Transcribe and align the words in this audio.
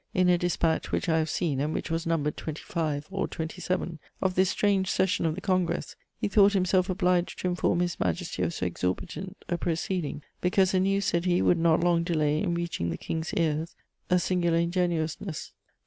(in 0.15 0.29
a 0.29 0.35
despatch 0.39 0.91
which 0.91 1.07
I 1.07 1.19
have 1.19 1.29
seen 1.29 1.59
and 1.59 1.75
which 1.75 1.91
was 1.91 2.07
numbered 2.07 2.35
25 2.35 3.05
or 3.11 3.27
27) 3.27 3.99
of 4.19 4.33
this 4.33 4.49
strange 4.49 4.89
session 4.89 5.27
of 5.27 5.35
the 5.35 5.41
Congress; 5.41 5.95
he 6.19 6.27
thought 6.27 6.53
himself 6.53 6.89
obliged 6.89 7.37
to 7.37 7.47
inform 7.49 7.81
His 7.81 7.99
Majesty 7.99 8.41
of 8.41 8.51
so 8.51 8.65
exorbitant 8.65 9.37
a 9.47 9.59
proceeding, 9.59 10.23
because 10.41 10.71
this 10.71 10.81
news, 10.81 11.05
said 11.05 11.25
he, 11.25 11.43
would 11.43 11.59
not 11.59 11.81
long 11.83 12.01
delay 12.03 12.41
in 12.41 12.55
reaching 12.55 12.89
the 12.89 12.97
King's 12.97 13.31
ears: 13.35 13.75
a 14.09 14.17
singular 14.17 14.57
ingenuousness 14.57 15.49
for 15.49 15.51
M. 15.51 15.57